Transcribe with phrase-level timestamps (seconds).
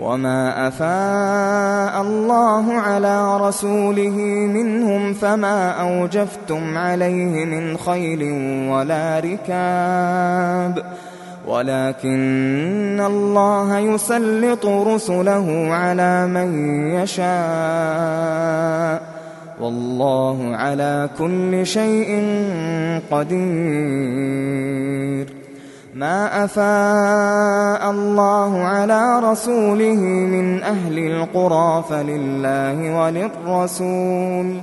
[0.00, 4.16] وما أفاء الله على رسوله
[4.54, 8.22] منهم فما أوجفتم عليه من خيل
[8.70, 10.84] ولا ركاب
[11.46, 17.28] ولكن الله يسلط رسله على من يشاء
[19.60, 22.24] والله على كل شيء
[23.10, 24.58] قدير
[25.94, 34.60] ما أفاء الله على رسوله من أهل القرى فلله وللرسول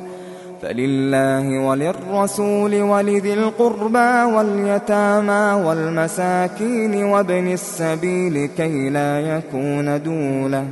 [0.61, 10.65] فلله وللرسول ولذي القربى واليتامى والمساكين وابن السبيل كي لا يكون دولة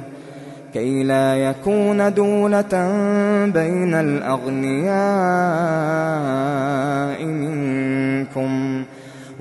[0.74, 2.92] كي لا يكون دولة
[3.54, 4.94] بين الأغنياء
[7.26, 8.84] منكم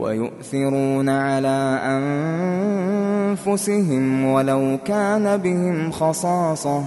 [0.00, 1.80] ويؤثرون على
[3.36, 6.82] أنفسهم ولو كان بهم خصاصة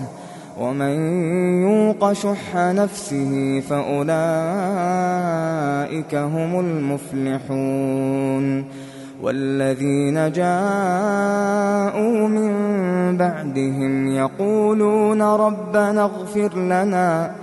[0.59, 1.21] ومن
[1.61, 4.15] يوق شح نفسه فأولئك
[6.15, 8.65] هم المفلحون
[9.21, 12.53] والذين جاءوا من
[13.17, 17.42] بعدهم يقولون ربنا اغفر لنا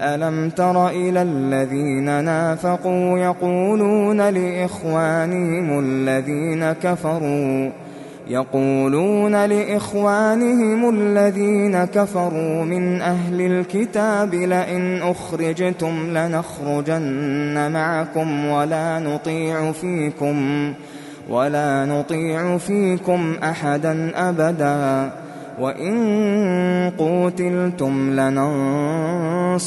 [0.00, 7.70] ألم تر إلى الذين نافقوا يقولون لإخوانهم الذين كفروا
[8.28, 20.72] يقولون لإخوانهم الذين كفروا من أهل الكتاب لئن أخرجتم لنخرجن معكم ولا نطيع فيكم
[21.28, 25.10] ولا نطيع فيكم أحدا أبدا
[25.60, 29.64] وإن قوتلتم لننصرنكم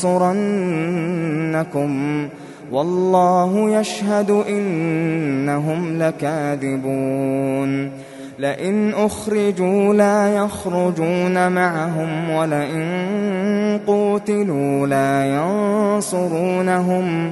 [2.72, 7.92] والله يشهد إنهم لكاذبون
[8.40, 17.32] لئن أخرجوا لا يخرجون معهم ولئن قوتلوا لا ينصرونهم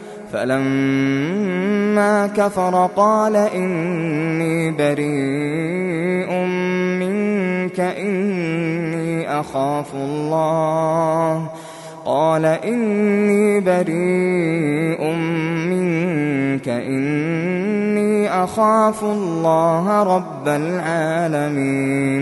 [0.33, 6.31] فلما كفر قال إني بريء
[6.99, 11.47] منك إني أخاف الله.
[12.05, 15.13] قال إني بريء
[15.69, 22.21] منك إني أخاف الله رب العالمين.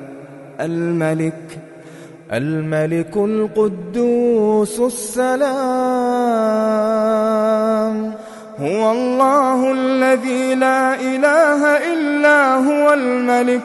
[0.61, 1.59] الملك
[2.33, 5.41] الملك القدوس السلام.
[8.59, 13.61] هو الله الذي لا إله إلا هو الملك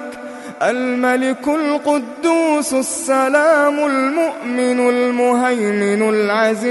[0.62, 6.67] الملك القدوس السلام المؤمن المهيمن العزيز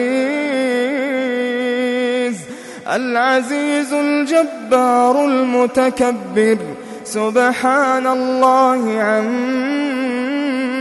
[2.88, 6.58] العزيز الجبار المتكبر.
[7.04, 10.05] سبحان الله عما